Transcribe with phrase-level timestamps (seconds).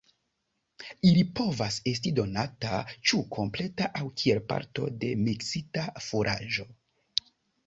[1.09, 2.79] Ili povas esti donata
[3.11, 6.67] ĉu kompleta aŭ kiel parto de miksita furaĝo.